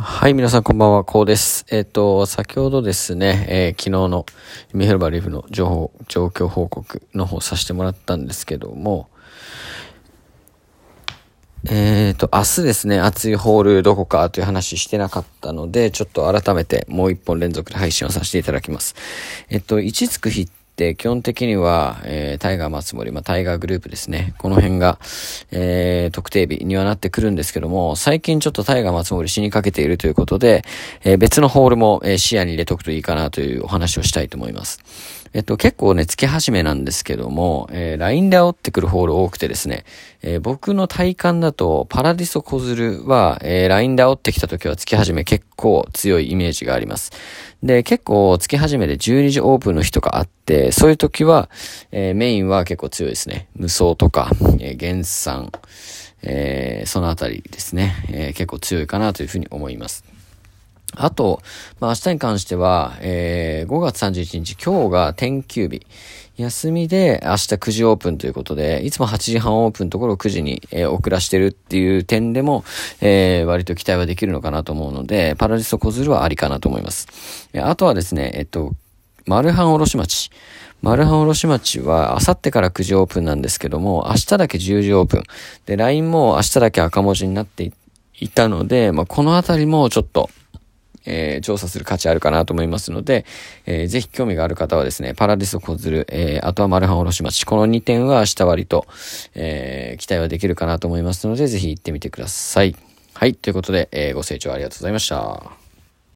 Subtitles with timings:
[0.00, 1.66] はい、皆さんこんばんは、こうです。
[1.72, 4.26] えっ、と、先ほどですね、えー昨日の
[4.72, 9.08] ミヘルバリーフの情報、状況報告の方させてもらったんですけども、
[11.68, 18.94] えっ、と、明日ですね、熱いホールどこかという話してなかったので、ちょっと改めてもう一本連続で配信をさせていただきます。
[19.50, 20.67] えっと、位置つく日って
[20.98, 24.34] 基本的には、えータイガー松森、まあ、タイガーグループですね。
[24.38, 24.98] この辺が、
[25.50, 30.64] えー特定日にはなってくるんですけども、最近ちょっとタイガー松森死にかけているということで、
[31.04, 34.80] えー別のホールも、えー視野に入れとくといいかなというお話をしたいと思います。
[35.34, 39.84] えっと、結構ね、月始めなんですけども、えー、LINE で煽ってくるホール多くてですね、
[40.22, 47.12] えー僕の体感だと、パラディソ小鶴は、えー LINE で煽ってきた時は月始め結構強いイメージがあります。
[47.62, 51.50] で、結構月始めで12時オープンの日とかあって、そういう時は、
[51.92, 53.48] えーメインは結構強いですね。
[53.54, 55.52] 無双とか、えー、原産、
[56.22, 60.04] えーそのあたりですね、えー結構強いかなというふうに思います。
[60.96, 61.42] あと、
[61.80, 65.86] まあ、明日に関しては、えー5月31日、今日が天休日。
[66.36, 72.64] 休みで明日9時オープンということで、いつも8時半オープンところを9時に、えー遅らしてるっていう点でも、
[73.00, 77.08] えー割と期待はできるのかなと思うので、パラディスト小鶴はありかなと思います。
[77.52, 78.72] えあとはですね、えっと、
[79.26, 80.30] マルハン卸町。
[80.80, 85.24] マルハン卸町は、あさってから9時オープンなんですけども、明日だけ10時オープン。
[85.66, 87.72] で、LINE も明日だけ赤文字になってい
[88.20, 90.30] いたので、まあ、このあたりもちょっと、
[91.08, 93.24] えー調査する価値あるかなと思いますので、
[93.66, 98.86] えーぜひ興味がある方はですね、パラディス小鶴、えーあとはマルハン卸町、この2点は明日割と、
[99.34, 102.76] えー期待はできるかなと思いますので、ぜひ行ってみてください。
[103.14, 105.57] はい、ということで、えーご清聴ありがとうございました。